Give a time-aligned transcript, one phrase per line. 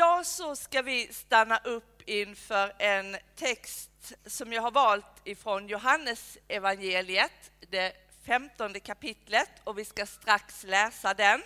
[0.00, 6.38] Idag så ska vi stanna upp inför en text som jag har valt ifrån Johannes
[6.48, 7.92] evangeliet, det
[8.26, 11.42] femtonde kapitlet och vi ska strax läsa den.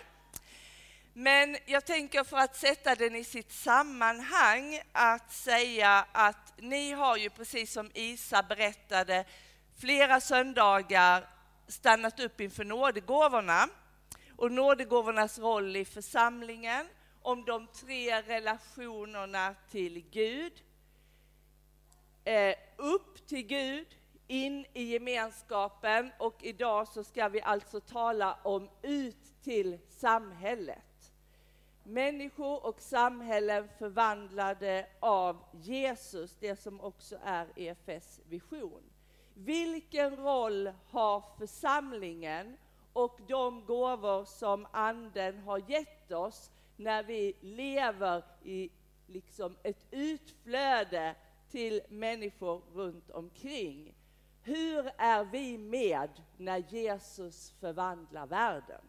[1.13, 7.17] Men jag tänker för att sätta den i sitt sammanhang att säga att ni har
[7.17, 9.25] ju precis som Isa berättade
[9.81, 11.29] flera söndagar
[11.69, 13.69] stannat upp inför nådegåvorna
[14.37, 16.87] och nådegåvornas roll i församlingen,
[17.25, 20.53] om de tre relationerna till Gud,
[22.25, 23.87] eh, upp till Gud,
[24.27, 31.13] in i gemenskapen och idag så ska vi alltså tala om ut till samhället.
[31.83, 38.83] Människor och samhällen förvandlade av Jesus, det som också är EFS vision.
[39.35, 42.57] Vilken roll har församlingen
[42.93, 48.71] och de gåvor som Anden har gett oss när vi lever i
[49.07, 51.15] liksom ett utflöde
[51.51, 53.95] till människor runt omkring?
[54.43, 58.81] Hur är vi med när Jesus förvandlar världen?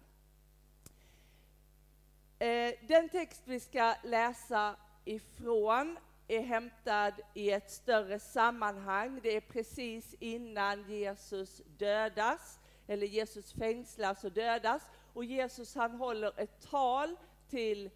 [2.40, 9.20] Eh, den text vi ska läsa ifrån är hämtad i ett större sammanhang.
[9.24, 14.84] Det är precis innan Jesus dödas, eller Jesus fängslas och dödas.
[15.14, 17.16] Och Jesus han håller ett tal
[17.50, 17.90] till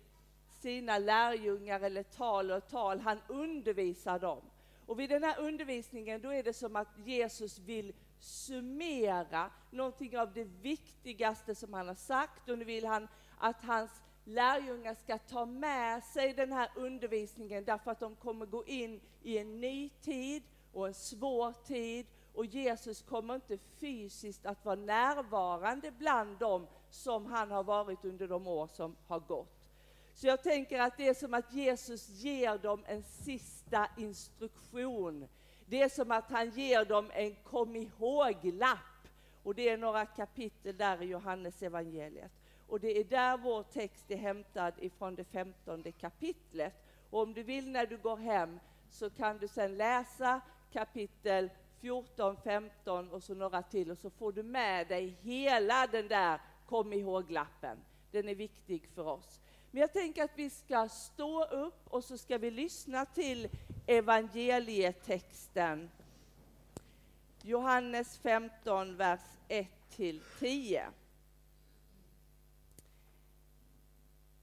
[0.61, 4.42] sina lärjungar, eller tal och tal, han undervisar dem.
[4.86, 10.33] Och vid den här undervisningen då är det som att Jesus vill summera någonting av
[10.33, 12.50] det viktigaste som han har sagt.
[12.50, 13.92] Och nu vill han att hans
[14.23, 19.38] lärjungar ska ta med sig den här undervisningen därför att de kommer gå in i
[19.38, 22.05] en ny tid och en svår tid.
[22.33, 28.27] Och Jesus kommer inte fysiskt att vara närvarande bland dem som han har varit under
[28.27, 29.59] de år som har gått.
[30.13, 35.27] Så jag tänker att det är som att Jesus ger dem en sista instruktion.
[35.65, 38.80] Det är som att han ger dem en kom ihåg-lapp.
[39.43, 42.31] Och det är några kapitel där i Johannes evangeliet.
[42.67, 46.73] Och det är där vår text är hämtad ifrån det femtonde kapitlet.
[47.09, 48.59] Och om du vill när du går hem
[48.89, 50.41] så kan du sedan läsa
[50.71, 51.49] kapitel
[51.81, 56.39] 14, 15 och så några till och så får du med dig hela den där
[56.69, 57.77] kom ihåg-lappen.
[58.11, 59.39] Den är viktig för oss.
[59.71, 63.49] Men jag tänker att vi ska stå upp och så ska vi lyssna till
[63.87, 65.89] evangelietexten.
[67.41, 70.87] Johannes 15, vers 1 till 10.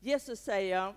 [0.00, 0.94] Jesus säger,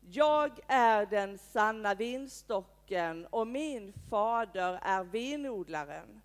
[0.00, 6.20] jag är den sanna vinstocken och min fader är vinodlaren.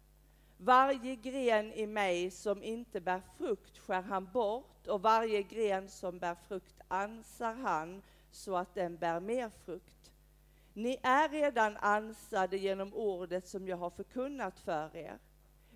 [0.63, 6.19] Varje gren i mig som inte bär frukt skär han bort och varje gren som
[6.19, 8.01] bär frukt ansar han
[8.31, 10.11] så att den bär mer frukt.
[10.73, 15.17] Ni är redan ansade genom ordet som jag har förkunnat för er.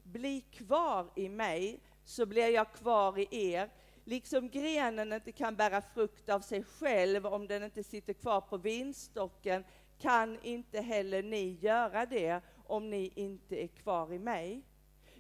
[0.03, 3.69] Bli kvar i mig, så blir jag kvar i er.
[4.03, 8.57] Liksom grenen inte kan bära frukt av sig själv om den inte sitter kvar på
[8.57, 9.63] vinstocken,
[9.99, 14.63] kan inte heller ni göra det om ni inte är kvar i mig.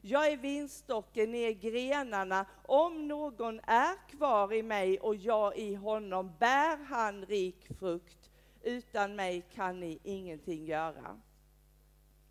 [0.07, 2.45] Jag är vinstocken, ni är grenarna.
[2.65, 8.31] Om någon är kvar i mig och jag i honom bär han rik frukt.
[8.61, 11.21] Utan mig kan ni ingenting göra.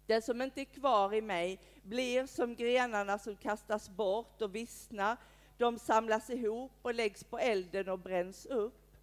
[0.07, 5.17] Den som inte är kvar i mig blir som grenarna som kastas bort och vissnar.
[5.59, 8.97] De samlas ihop och läggs på elden och bränns upp.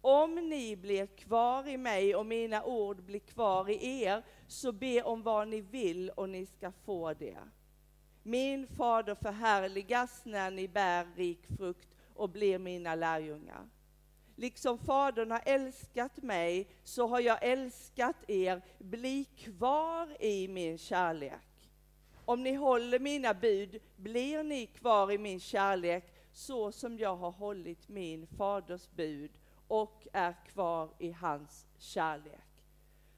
[0.00, 5.02] Om ni blir kvar i mig och mina ord blir kvar i er, så be
[5.02, 7.38] om vad ni vill och ni ska få det.
[8.22, 13.68] Min fader förhärligas när ni bär rik frukt och blir mina lärjungar.
[14.36, 18.62] Liksom Fadern har älskat mig, så har jag älskat er.
[18.78, 21.70] Bli kvar i min kärlek.
[22.24, 27.30] Om ni håller mina bud blir ni kvar i min kärlek, så som jag har
[27.30, 29.30] hållit min faders bud
[29.68, 32.64] och är kvar i hans kärlek.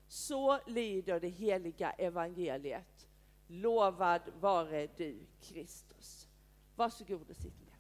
[0.09, 3.09] Så lyder det heliga evangeliet.
[3.47, 6.29] Lovad vare du, Kristus.
[6.77, 7.79] Varsågod och sitt ner.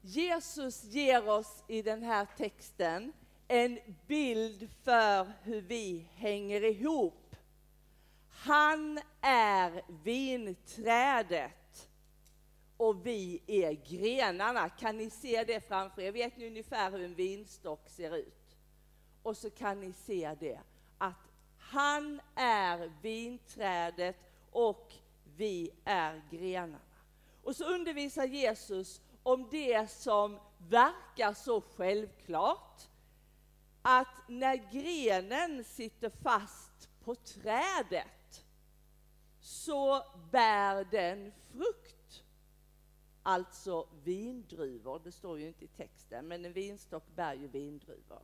[0.00, 3.12] Jesus ger oss i den här texten
[3.48, 7.36] en bild för hur vi hänger ihop.
[8.28, 11.90] Han är vinträdet
[12.76, 14.68] och vi är grenarna.
[14.68, 16.12] Kan ni se det framför er?
[16.12, 18.56] Vet ni ungefär hur en vinstock ser ut?
[19.22, 20.60] Och så kan ni se det,
[20.98, 21.31] att
[21.72, 24.16] han är vinträdet
[24.50, 24.92] och
[25.36, 26.78] vi är grenarna.
[27.42, 32.82] Och så undervisar Jesus om det som verkar så självklart,
[33.82, 38.44] att när grenen sitter fast på trädet
[39.40, 42.24] så bär den frukt.
[43.22, 48.22] Alltså vindruvor, det står ju inte i texten, men en vinstock bär ju vindruvor.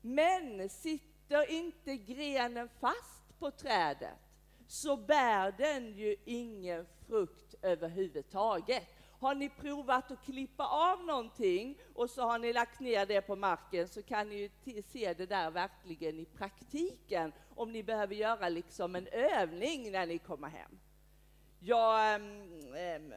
[0.00, 4.18] Men sitter Sitter inte grenen fast på trädet
[4.66, 8.82] så bär den ju ingen frukt överhuvudtaget.
[9.20, 13.36] Har ni provat att klippa av någonting och så har ni lagt ner det på
[13.36, 18.48] marken så kan ni ju se det där verkligen i praktiken om ni behöver göra
[18.48, 20.78] liksom en övning när ni kommer hem.
[21.60, 23.14] Jag ähm,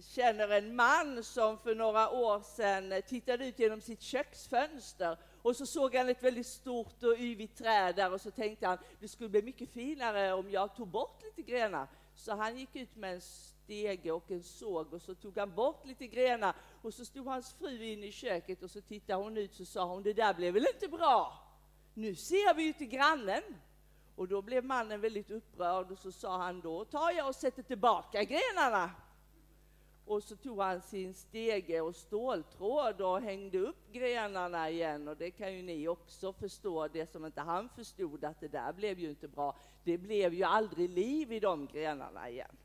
[0.00, 5.18] känner en man som för några år sedan tittade ut genom sitt köksfönster
[5.48, 8.78] och så såg han ett väldigt stort och yvigt träd där och så tänkte han
[9.00, 11.86] det skulle bli mycket finare om jag tog bort lite grenar.
[12.14, 15.86] Så han gick ut med en stege och en såg och så tog han bort
[15.86, 19.54] lite grenar och så stod hans fru inne i köket och så tittade hon ut
[19.54, 21.32] så sa hon det där blev väl inte bra?
[21.94, 23.42] Nu ser vi ju till grannen.
[24.16, 27.62] Och då blev mannen väldigt upprörd och så sa han då tar jag och sätter
[27.62, 28.90] tillbaka grenarna.
[30.08, 35.30] Och så tog han sin stege och ståltråd och hängde upp grenarna igen och det
[35.30, 39.10] kan ju ni också förstå, det som inte han förstod att det där blev ju
[39.10, 39.56] inte bra.
[39.84, 42.56] Det blev ju aldrig liv i de grenarna igen.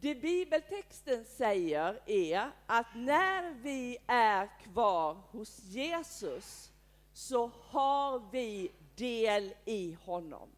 [0.00, 6.72] Det bibeltexten säger är att när vi är kvar hos Jesus
[7.12, 10.48] så har vi del i honom.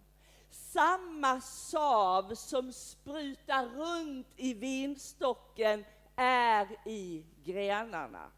[0.72, 5.84] Samma sav som sprutar runt i vinstocken
[6.16, 8.30] är i grenarna.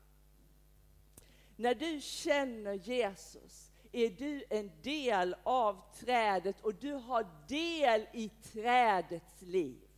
[1.56, 8.28] När du känner Jesus är du en del av trädet och du har del i
[8.28, 9.88] trädets liv.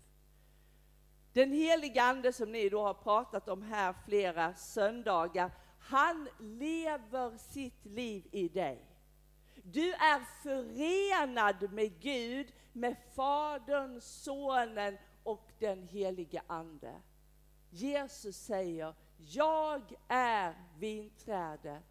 [1.33, 7.85] Den heliga Ande som ni då har pratat om här flera söndagar, han lever sitt
[7.85, 8.86] liv i dig.
[9.73, 16.95] Du är förenad med Gud, med Fadern, Sonen och den helige Ande.
[17.71, 21.83] Jesus säger, jag är vinträdet,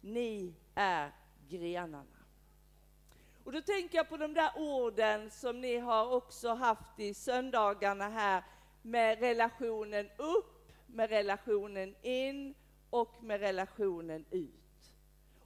[0.00, 1.12] ni är
[1.48, 2.18] grenarna.
[3.44, 8.08] Och då tänker jag på de där orden som ni har också haft i söndagarna
[8.08, 8.44] här
[8.82, 12.54] med relationen upp, med relationen in
[12.90, 14.59] och med relationen ut.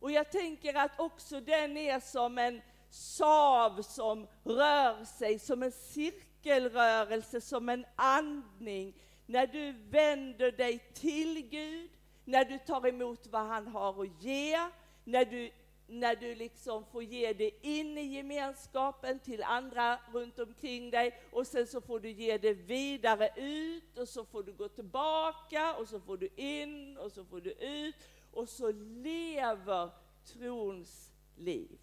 [0.05, 5.73] Och jag tänker att också den är som en sav som rör sig, som en
[5.73, 8.95] cirkelrörelse, som en andning.
[9.27, 11.91] När du vänder dig till Gud,
[12.25, 14.59] när du tar emot vad han har att ge,
[15.05, 15.51] när du
[15.87, 21.47] när du liksom får ge det in i gemenskapen till andra runt omkring dig och
[21.47, 25.89] sen så får du ge det vidare ut och så får du gå tillbaka och
[25.89, 27.97] så får du in och så får du ut
[28.35, 29.91] och så lever
[30.25, 31.79] trons liv.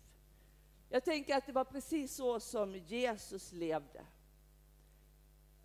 [0.90, 4.06] Jag tänker att det var precis så som Jesus levde.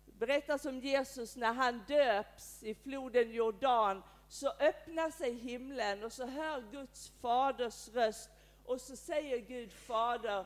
[0.05, 6.13] Det berättas om Jesus när han döps i floden Jordan så öppnar sig himlen och
[6.13, 8.29] så hör Guds faders röst
[8.65, 10.45] och så säger Gud fader,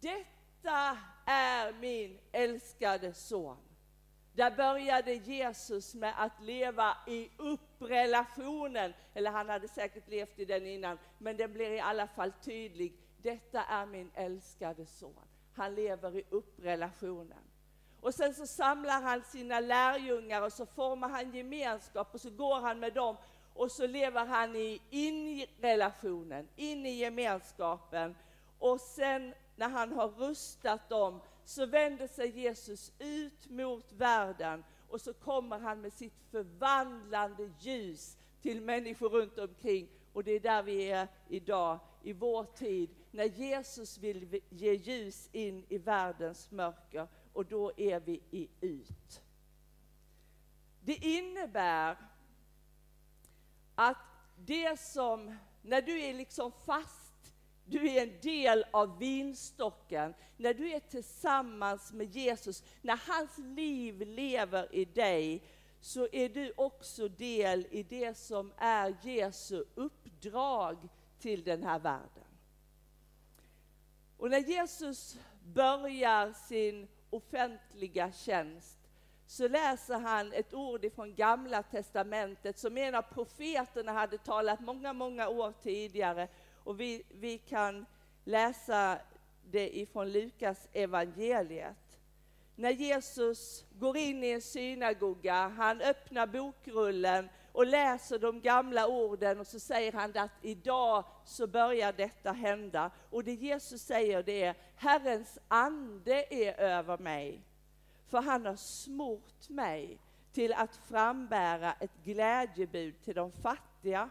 [0.00, 3.65] detta är min älskade son.
[4.36, 10.66] Där började Jesus med att leva i upprelationen, eller han hade säkert levt i den
[10.66, 12.96] innan, men den blir i alla fall tydlig.
[13.22, 15.14] Detta är min älskade son.
[15.54, 17.38] Han lever i upprelationen.
[18.00, 22.60] Och sen så samlar han sina lärjungar och så formar han gemenskap och så går
[22.60, 23.16] han med dem
[23.54, 28.16] och så lever han i in-relationen, in i gemenskapen.
[28.58, 35.00] Och sen när han har rustat dem så vänder sig Jesus ut mot världen och
[35.00, 39.88] så kommer han med sitt förvandlande ljus till människor runt omkring.
[40.12, 45.28] Och det är där vi är idag, i vår tid, när Jesus vill ge ljus
[45.32, 49.22] in i världens mörker och då är vi i ut.
[50.80, 51.96] Det innebär
[53.74, 53.96] att
[54.36, 57.05] det som, när du är liksom fast,
[57.66, 64.00] du är en del av vinstocken, när du är tillsammans med Jesus, när hans liv
[64.00, 65.42] lever i dig,
[65.80, 72.24] så är du också del i det som är Jesu uppdrag till den här världen.
[74.16, 78.78] Och när Jesus börjar sin offentliga tjänst
[79.26, 84.92] så läser han ett ord ifrån Gamla Testamentet som en av profeterna hade talat många,
[84.92, 86.28] många år tidigare.
[86.66, 87.86] Och vi, vi kan
[88.24, 88.98] läsa
[89.50, 91.98] det ifrån Lukas evangeliet.
[92.56, 99.40] När Jesus går in i en synagoga, han öppnar bokrullen och läser de gamla orden
[99.40, 102.90] och så säger han att idag så börjar detta hända.
[103.10, 107.42] Och det Jesus säger det är Herrens ande är över mig.
[108.08, 109.98] För han har smort mig
[110.32, 114.10] till att frambära ett glädjebud till de fattiga.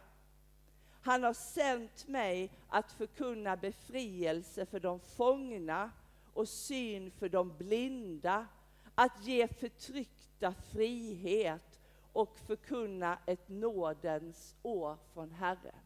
[1.05, 5.91] Han har sänt mig att förkunna befrielse för de fångna
[6.33, 8.47] och syn för de blinda,
[8.95, 11.79] att ge förtryckta frihet
[12.13, 15.79] och förkunna ett nådens år från Herren.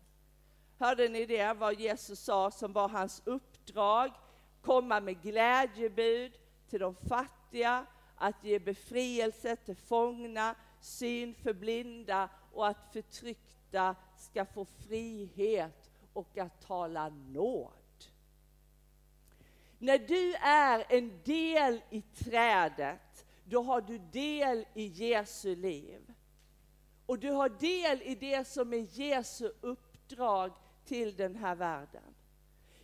[0.78, 4.12] Hörde ni det, vad Jesus sa som var hans uppdrag?
[4.62, 6.34] Komma med glädjebud
[6.70, 7.86] till de fattiga,
[8.16, 16.38] att ge befrielse till fångna, syn för blinda och att förtryckta ska få frihet och
[16.38, 17.74] att tala nåd.
[19.78, 26.14] När du är en del i trädet, då har du del i Jesu liv.
[27.06, 30.52] Och du har del i det som är Jesu uppdrag
[30.86, 32.16] till den här världen.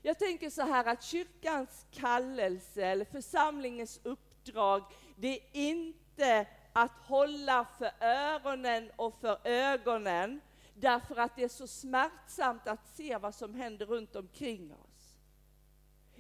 [0.01, 4.83] Jag tänker så här att kyrkans kallelse eller församlingens uppdrag,
[5.15, 10.41] det är inte att hålla för öronen och för ögonen
[10.75, 15.17] därför att det är så smärtsamt att se vad som händer runt omkring oss.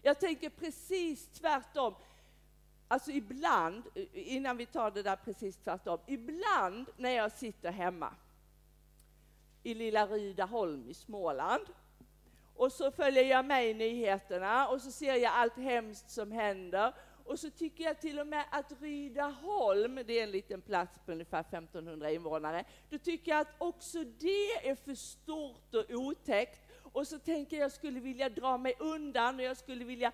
[0.01, 1.95] Jag tänker precis tvärtom.
[2.87, 3.83] Alltså ibland,
[4.13, 8.13] innan vi tar det där precis tvärtom, ibland när jag sitter hemma
[9.63, 11.65] i lilla Rydaholm i Småland
[12.55, 16.93] och så följer jag med i nyheterna och så ser jag allt hemskt som händer
[17.25, 21.11] och så tycker jag till och med att Rydaholm, det är en liten plats på
[21.11, 26.61] ungefär 1500 invånare, då tycker jag att också det är för stort och otäckt.
[26.95, 30.11] Och så tänker jag skulle vilja dra mig undan och jag skulle vilja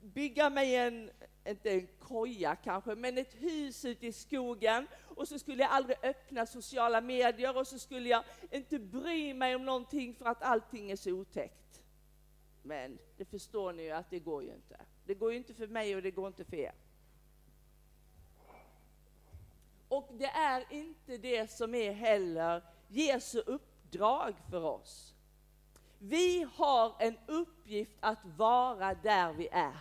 [0.00, 1.10] bygga mig en,
[1.48, 4.86] inte en koja kanske, men ett hus ute i skogen.
[5.02, 9.54] Och så skulle jag aldrig öppna sociala medier och så skulle jag inte bry mig
[9.54, 11.63] om någonting för att allting är så otäckt.
[12.66, 14.80] Men det förstår ni ju att det går ju inte.
[15.04, 16.74] Det går ju inte för mig och det går inte för er.
[19.88, 25.14] Och det är inte det som är heller Jesu uppdrag för oss.
[25.98, 29.80] Vi har en uppgift att vara där vi är.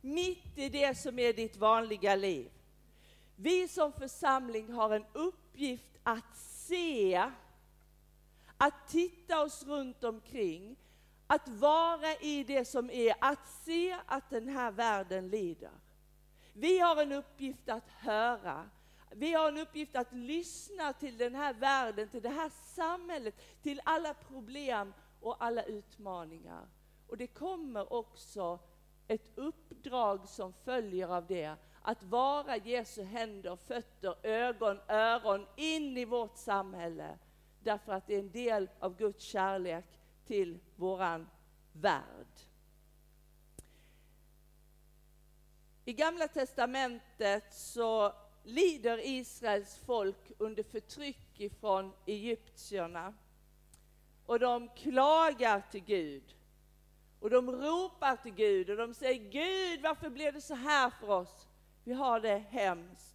[0.00, 2.50] Mitt i det som är ditt vanliga liv.
[3.36, 7.30] Vi som församling har en uppgift att se,
[8.56, 10.76] att titta oss runt omkring,
[11.30, 15.70] att vara i det som är, att se att den här världen lider.
[16.52, 18.70] Vi har en uppgift att höra.
[19.10, 23.80] Vi har en uppgift att lyssna till den här världen, till det här samhället, till
[23.84, 26.68] alla problem och alla utmaningar.
[27.06, 28.58] Och det kommer också
[29.08, 36.04] ett uppdrag som följer av det, att vara Jesu händer, fötter, ögon, öron in i
[36.04, 37.18] vårt samhälle.
[37.62, 39.99] Därför att det är en del av Guds kärlek
[40.30, 41.28] till våran
[41.72, 42.26] värld.
[45.84, 48.12] I Gamla testamentet så
[48.44, 53.14] lider Israels folk under förtryck ifrån egyptierna.
[54.26, 56.34] Och de klagar till Gud.
[57.20, 61.08] Och de ropar till Gud och de säger Gud, varför blev det så här för
[61.08, 61.48] oss?
[61.84, 63.09] Vi har det hemskt.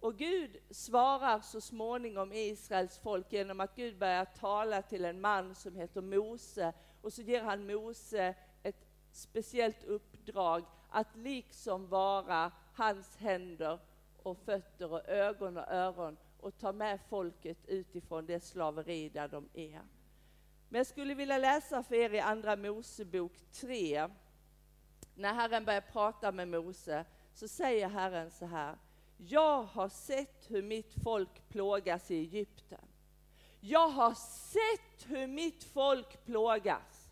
[0.00, 5.54] Och Gud svarar så småningom Israels folk genom att Gud börjar tala till en man
[5.54, 13.16] som heter Mose och så ger han Mose ett speciellt uppdrag att liksom vara hans
[13.16, 13.78] händer
[14.22, 19.48] och fötter och ögon och öron och ta med folket utifrån det slaveri där de
[19.54, 19.82] är.
[20.68, 24.08] Men jag skulle vilja läsa för er i Andra Mosebok 3.
[25.14, 27.04] När Herren börjar prata med Mose
[27.34, 28.76] så säger Herren så här.
[29.28, 32.84] Jag har sett hur mitt folk plågas i Egypten.
[33.60, 37.10] Jag har sett hur mitt folk plågas.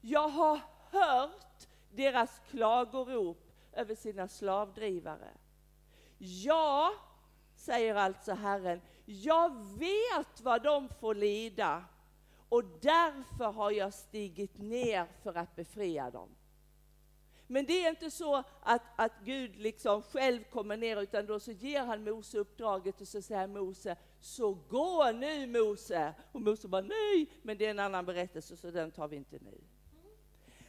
[0.00, 0.60] Jag har
[0.90, 5.30] hört deras klagorop över sina slavdrivare.
[6.18, 6.92] Ja,
[7.54, 11.84] säger alltså Herren, jag vet vad de får lida
[12.48, 16.28] och därför har jag stigit ner för att befria dem.
[17.46, 21.52] Men det är inte så att, att Gud liksom själv kommer ner, utan då så
[21.52, 26.14] ger han Mose uppdraget och så säger Mose, så gå nu Mose.
[26.32, 29.38] Och Mose bara nej, men det är en annan berättelse så den tar vi inte
[29.38, 29.60] nu.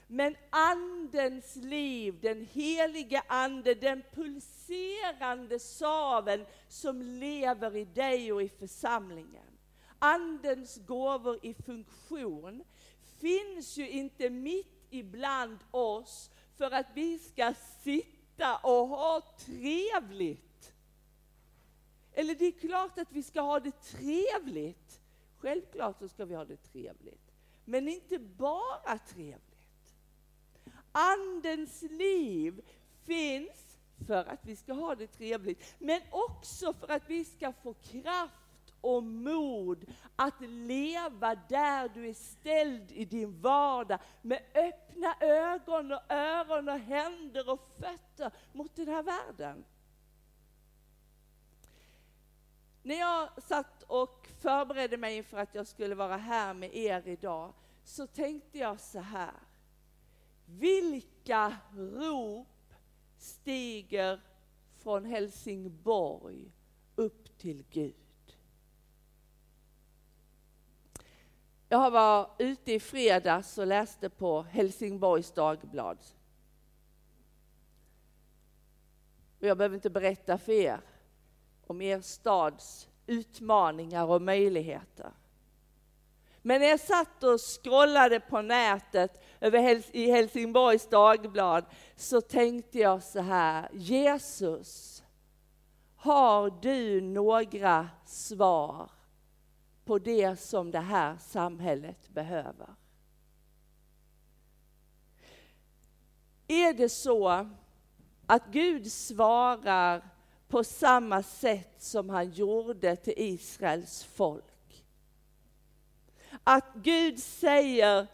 [0.07, 8.49] Men andens liv, den helige ande, den pulserande saven som lever i dig och i
[8.49, 9.43] församlingen.
[9.99, 12.63] Andens gåvor i funktion
[13.19, 20.73] finns ju inte mitt ibland oss för att vi ska sitta och ha trevligt.
[22.13, 25.01] Eller det är klart att vi ska ha det trevligt.
[25.37, 27.31] Självklart så ska vi ha det trevligt.
[27.65, 29.95] Men inte bara trevligt.
[30.91, 32.61] Andens liv
[33.03, 37.73] finns för att vi ska ha det trevligt, men också för att vi ska få
[37.73, 38.46] kraft
[38.81, 46.11] och mod att leva där du är ställd i din vardag med öppna ögon och
[46.11, 49.65] öron och händer och fötter mot den här världen.
[52.83, 57.53] När jag satt och förberedde mig inför att jag skulle vara här med er idag
[57.83, 59.33] så tänkte jag så här.
[60.45, 62.73] Vilka rop
[63.17, 64.21] stiger
[64.77, 66.51] från Helsingborg
[66.95, 68.06] upp till Gud?
[71.69, 75.97] Jag var ute i fredags och läste på Helsingborgs Dagblad.
[79.39, 80.81] jag behöver inte berätta för er
[81.67, 85.11] om er stads utmaningar och möjligheter.
[86.41, 93.03] Men när jag satt och scrollade på nätet över i Helsingborgs Dagblad så tänkte jag
[93.03, 95.03] så här, Jesus,
[95.95, 98.89] har du några svar
[99.87, 102.67] på det som det här samhället behöver?
[106.47, 107.47] Är det så
[108.25, 110.09] att Gud svarar
[110.47, 114.85] på samma sätt som han gjorde till Israels folk?
[116.43, 118.07] Att Gud säger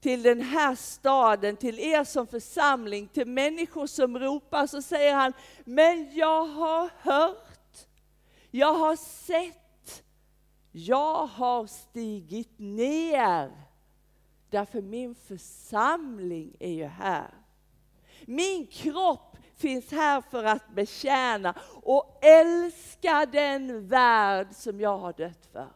[0.00, 5.32] till den här staden, till er som församling, till människor som ropar, så säger han,
[5.64, 7.86] men jag har hört,
[8.50, 9.63] jag har sett,
[10.76, 13.50] jag har stigit ner,
[14.50, 17.34] därför min församling är ju här.
[18.24, 25.46] Min kropp finns här för att betjäna och älska den värld som jag har dött
[25.52, 25.68] för.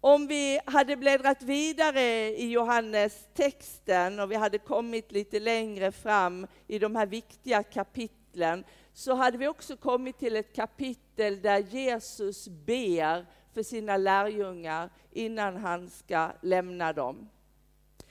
[0.00, 6.46] Om vi hade bläddrat vidare i Johannes texten och vi hade kommit lite längre fram
[6.66, 12.48] i de här viktiga kapitlen så hade vi också kommit till ett kapitel där Jesus
[12.48, 17.28] ber för sina lärjungar innan han ska lämna dem.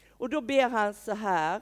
[0.10, 1.62] Och då ber han så här.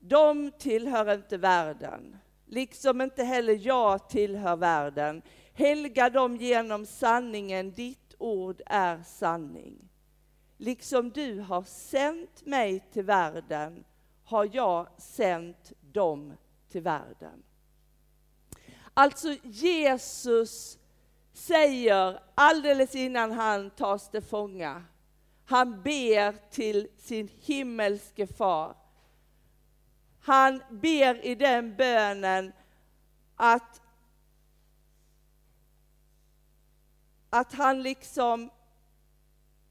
[0.00, 5.22] De tillhör inte världen, liksom inte heller jag tillhör världen.
[5.54, 9.88] Helga dem genom sanningen, ditt ord är sanning.
[10.56, 13.84] Liksom du har sänt mig till världen
[14.24, 16.32] har jag sänt dem
[16.68, 17.42] till världen.
[18.94, 20.78] Alltså Jesus
[21.32, 24.84] säger alldeles innan han tas till fånga,
[25.44, 28.76] han ber till sin himmelske far.
[30.20, 32.52] Han ber i den bönen
[33.36, 33.80] att
[37.30, 38.50] att han liksom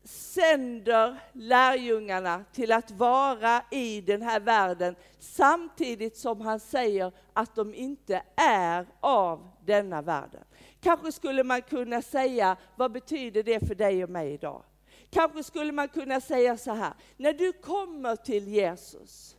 [0.04, 7.74] sänder lärjungarna till att vara i den här världen samtidigt som han säger att de
[7.74, 10.44] inte är av denna världen.
[10.82, 14.64] Kanske skulle man kunna säga, vad betyder det för dig och mig idag?
[15.10, 19.36] Kanske skulle man kunna säga så här, när du kommer till Jesus,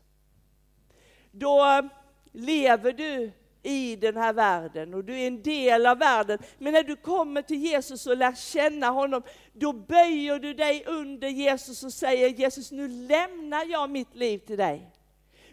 [1.30, 1.88] då
[2.32, 6.38] lever du i den här världen och du är en del av världen.
[6.58, 9.22] Men när du kommer till Jesus och lär känna honom,
[9.52, 14.56] då böjer du dig under Jesus och säger Jesus, nu lämnar jag mitt liv till
[14.56, 14.90] dig.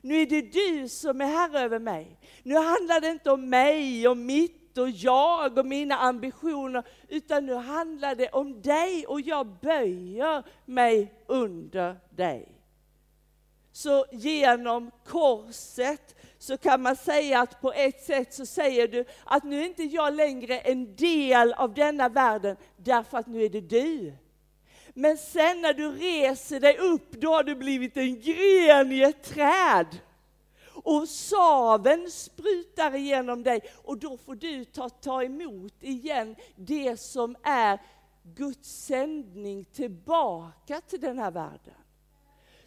[0.01, 2.19] Nu är det du som är herre över mig.
[2.43, 7.53] Nu handlar det inte om mig och mitt och jag och mina ambitioner, utan nu
[7.53, 12.55] handlar det om dig och jag böjer mig under dig.
[13.71, 19.43] Så genom korset så kan man säga att på ett sätt så säger du att
[19.43, 23.61] nu är inte jag längre en del av denna världen, därför att nu är det
[23.61, 24.13] du.
[24.93, 29.23] Men sen när du reser dig upp, då har du blivit en gren i ett
[29.23, 29.99] träd.
[30.83, 37.35] Och saven sprutar igenom dig och då får du ta, ta emot igen det som
[37.43, 37.79] är
[38.23, 41.78] Guds sändning tillbaka till den här världen.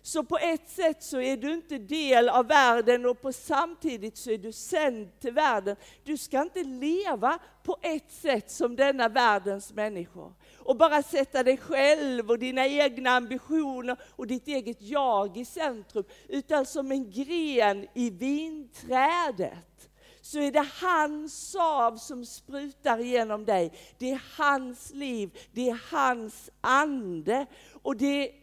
[0.05, 4.31] Så på ett sätt så är du inte del av världen och på samtidigt så
[4.31, 5.77] är du sänd till världen.
[6.05, 11.57] Du ska inte leva på ett sätt som denna världens människor och bara sätta dig
[11.57, 17.87] själv och dina egna ambitioner och ditt eget jag i centrum, utan som en gren
[17.95, 19.91] i vinträdet
[20.23, 23.73] så är det hans sav som sprutar genom dig.
[23.99, 27.47] Det är hans liv, det är hans ande.
[27.83, 28.42] Och det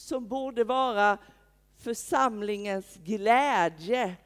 [0.00, 1.18] som borde vara
[1.76, 4.16] församlingens glädje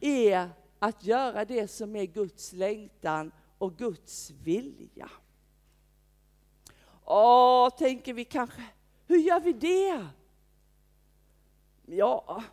[0.00, 5.10] är att göra det som är Guds längtan och Guds vilja.
[7.04, 8.62] Åh, tänker vi kanske,
[9.06, 10.06] hur gör vi det?
[11.86, 12.44] Ja,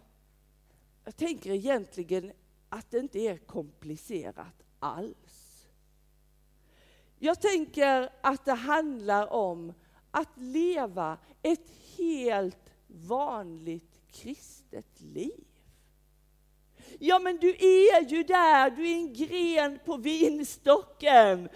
[1.06, 2.32] jag tänker egentligen
[2.70, 5.68] att det inte är komplicerat alls.
[7.20, 9.74] Jag tänker att det handlar om
[10.12, 15.46] att leva ett helt vanligt kristet liv.
[17.00, 21.50] Ja, men du är ju där, du är en gren på vinstocken.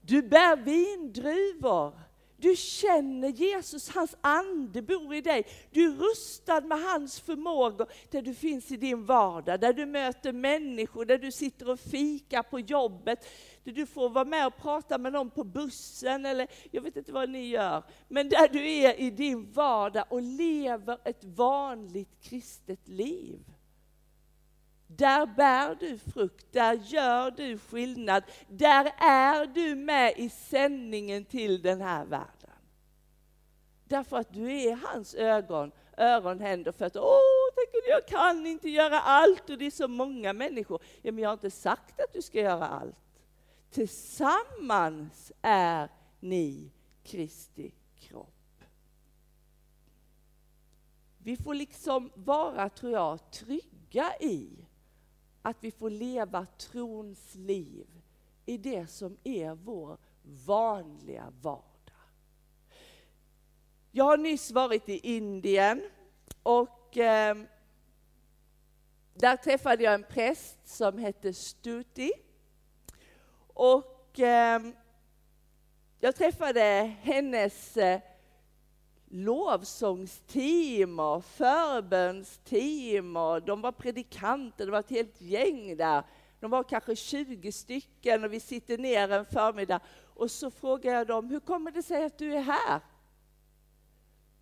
[0.00, 2.03] Du bär vindruvor.
[2.44, 5.46] Du känner Jesus, hans ande bor i dig.
[5.70, 10.32] Du är rustad med hans förmågor där du finns i din vardag, där du möter
[10.32, 13.28] människor, där du sitter och fikar på jobbet,
[13.64, 17.12] där du får vara med och prata med någon på bussen eller jag vet inte
[17.12, 17.82] vad ni gör.
[18.08, 23.40] Men där du är i din vardag och lever ett vanligt kristet liv.
[24.86, 31.62] Där bär du frukt, där gör du skillnad, där är du med i sändningen till
[31.62, 32.33] den här världen.
[33.94, 37.00] Därför att du är hans ögon, öron, händer, fötter.
[37.00, 40.82] Åh, tänk jag kan inte göra allt och det är så många människor.
[41.02, 42.96] Ja, men jag har inte sagt att du ska göra allt.
[43.70, 45.88] Tillsammans är
[46.20, 46.70] ni
[47.02, 48.64] Kristi kropp.
[51.18, 54.48] Vi får liksom vara, tror jag, trygga i
[55.42, 57.86] att vi får leva trons liv
[58.46, 61.73] i det som är vår vanliga vardag.
[63.96, 65.82] Jag har nyss varit i Indien
[66.42, 67.36] och eh,
[69.14, 72.12] där träffade jag en präst som hette Stuti.
[73.46, 74.62] Och eh,
[76.00, 78.00] jag träffade hennes eh,
[79.08, 86.02] lovsångsteam och förbönsteam och de var predikanter, det var ett helt gäng där.
[86.40, 89.80] De var kanske 20 stycken och vi sitter ner en förmiddag
[90.14, 92.80] och så frågar jag dem, hur kommer det sig att du är här?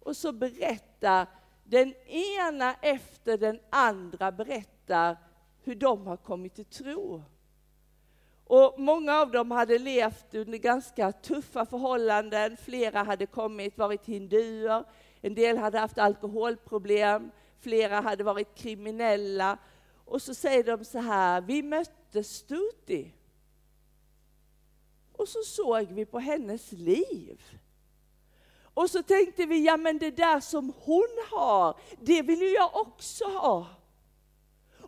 [0.05, 1.27] Och så berättar
[1.65, 5.17] den ena efter den andra berättar
[5.63, 7.23] hur de har kommit till tro.
[8.45, 12.57] Och många av dem hade levt under ganska tuffa förhållanden.
[12.57, 14.85] Flera hade kommit, varit hinduer,
[15.21, 19.59] en del hade haft alkoholproblem, flera hade varit kriminella.
[20.05, 23.13] Och så säger de så här, vi mötte Stuti.
[25.13, 27.43] Och så såg vi på hennes liv.
[28.75, 32.77] Och så tänkte vi, ja men det där som hon har, det vill ju jag
[32.77, 33.67] också ha.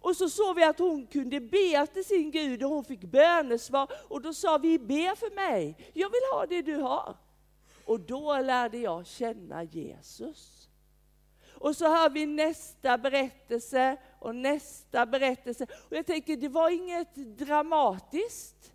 [0.05, 3.89] Och så såg vi att hon kunde be till sin Gud och hon fick bönesvar.
[4.09, 7.17] Och då sa vi, be för mig, jag vill ha det du har.
[7.85, 10.69] Och då lärde jag känna Jesus.
[11.55, 15.67] Och så hör vi nästa berättelse och nästa berättelse.
[15.89, 18.74] Och jag tänker, det var inget dramatiskt.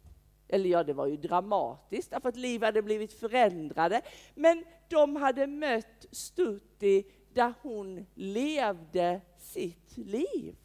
[0.49, 4.01] Eller ja, det var ju dramatiskt därför att liv hade blivit förändrade.
[4.35, 10.55] Men de hade mött Stutti där hon levde sitt liv.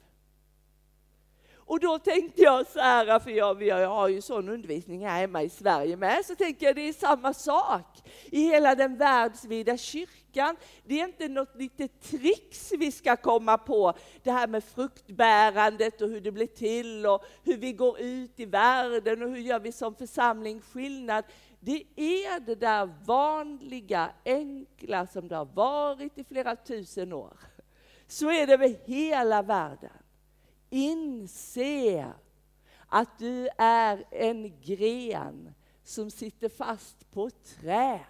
[1.67, 5.43] Och då tänkte jag så här, för jag, jag har ju sån undervisning här hemma
[5.43, 10.57] i Sverige med, så tänker jag det är samma sak i hela den världsvida kyrkan.
[10.85, 16.09] Det är inte något litet tricks vi ska komma på, det här med fruktbärandet och
[16.09, 19.73] hur det blir till och hur vi går ut i världen och hur gör vi
[19.73, 21.25] som församling skillnad.
[21.61, 27.37] Det är det där vanliga, enkla som det har varit i flera tusen år.
[28.07, 30.04] Så är det över hela världen.
[30.75, 32.13] Inse
[32.87, 38.01] att du är en gren som sitter fast på ett träd.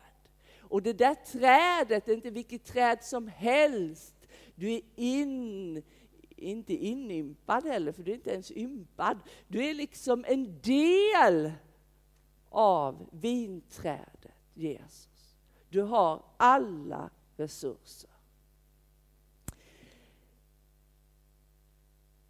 [0.59, 4.15] Och det där trädet är inte vilket träd som helst.
[4.55, 5.83] Du är in,
[6.37, 9.19] inte inympad heller, för du är inte ens ympad.
[9.49, 11.53] Du är liksom en del
[12.49, 15.37] av vinträdet Jesus.
[15.69, 18.11] Du har alla resurser.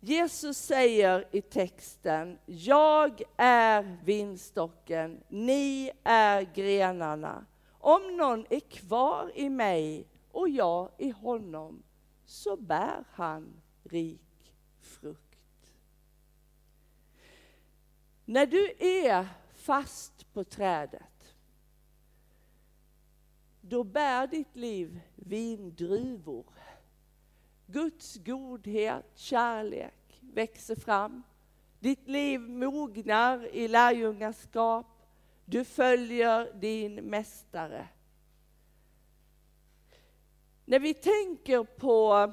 [0.05, 7.47] Jesus säger i texten, jag är vinstocken, ni är grenarna.
[7.71, 11.83] Om någon är kvar i mig och jag i honom,
[12.25, 15.73] så bär han rik frukt.
[18.25, 21.35] När du är fast på trädet,
[23.61, 26.45] då bär ditt liv vindruvor.
[27.67, 31.23] Guds godhet, kärlek växer fram.
[31.79, 34.87] Ditt liv mognar i lärjungaskap.
[35.45, 37.89] Du följer din mästare.
[40.65, 42.33] När vi tänker på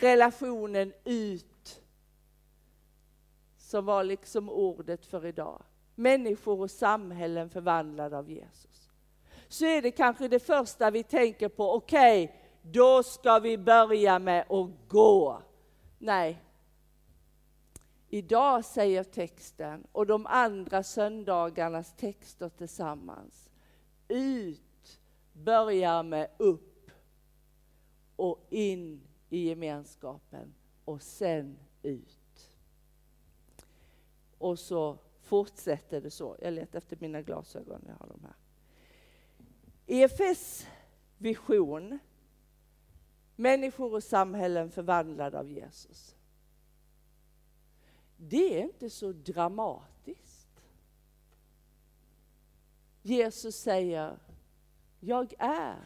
[0.00, 1.82] relationen ut
[3.56, 5.62] som var liksom ordet för idag.
[5.94, 8.90] Människor och samhällen förvandlade av Jesus.
[9.48, 14.18] Så är det kanske det första vi tänker på, okej, okay, då ska vi börja
[14.18, 15.42] med att gå.
[15.98, 16.42] Nej.
[18.08, 23.50] Idag säger texten och de andra söndagarnas texter tillsammans.
[24.08, 25.00] Ut
[25.32, 26.90] börjar med upp
[28.16, 32.50] och in i gemenskapen och sen ut.
[34.38, 36.36] Och så fortsätter det så.
[36.42, 38.34] Jag letar efter mina glasögon, jag har de här.
[39.86, 40.66] EFS
[41.18, 41.98] vision,
[43.40, 46.14] människor och samhällen förvandlade av Jesus.
[48.16, 50.48] Det är inte så dramatiskt.
[53.02, 54.18] Jesus säger,
[55.00, 55.76] jag är.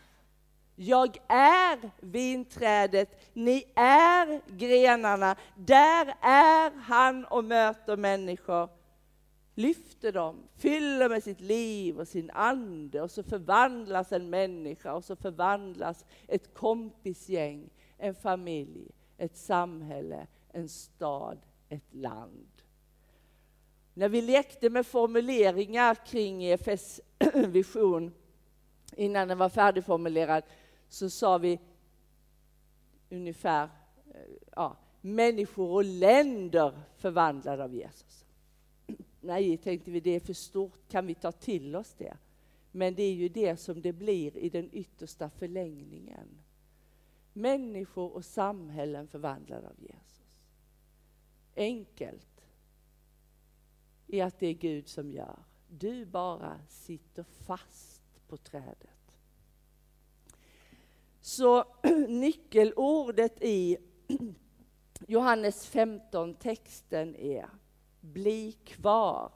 [0.76, 5.36] Jag är vinträdet, ni är grenarna.
[5.56, 8.68] Där är han och möter människor
[9.54, 15.04] lyfter dem, fyller med sitt liv och sin ande och så förvandlas en människa och
[15.04, 21.38] så förvandlas ett kompisgäng, en familj, ett samhälle, en stad,
[21.68, 22.48] ett land.
[23.94, 27.00] När vi lekte med formuleringar kring EFS
[27.34, 28.14] vision
[28.96, 30.42] innan den var färdigformulerad
[30.88, 31.60] så sa vi
[33.10, 33.64] ungefär
[34.14, 34.20] eh,
[34.56, 38.23] ja, människor och länder förvandlade av Jesus.
[39.24, 42.16] Nej, tänkte vi, det är för stort, kan vi ta till oss det?
[42.70, 46.28] Men det är ju det som det blir i den yttersta förlängningen.
[47.32, 50.22] Människor och samhällen förvandlade av Jesus.
[51.56, 52.46] Enkelt
[54.06, 55.38] i att det är Gud som gör.
[55.68, 59.18] Du bara sitter fast på trädet.
[61.20, 61.64] Så
[62.08, 63.76] nyckelordet i
[65.06, 67.48] Johannes 15 texten är
[68.04, 69.32] bli kvar.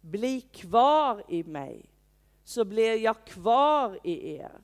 [0.00, 1.90] Bli kvar i mig,
[2.44, 4.60] så blir jag kvar i er.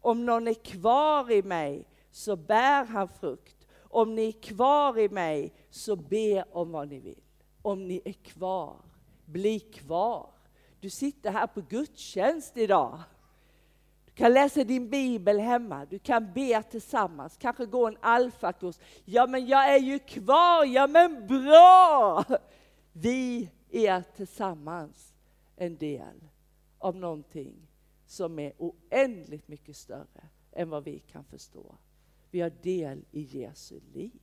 [0.00, 3.66] Om någon är kvar i mig, så bär han frukt.
[3.80, 7.22] Om ni är kvar i mig, så be om vad ni vill.
[7.62, 8.76] Om ni är kvar,
[9.24, 10.30] bli kvar.
[10.80, 13.00] Du sitter här på gudstjänst idag.
[14.14, 18.78] Du kan läsa din bibel hemma, du kan be tillsammans, kanske gå en alfakurs.
[19.04, 22.24] Ja, men jag är ju kvar, ja men bra!
[22.92, 25.14] Vi är tillsammans
[25.56, 26.28] en del
[26.78, 27.68] av någonting
[28.06, 31.74] som är oändligt mycket större än vad vi kan förstå.
[32.30, 34.20] Vi har del i Jesu liv.